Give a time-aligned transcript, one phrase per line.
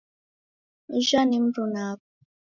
[0.89, 2.07] Ujha ni mruna apa.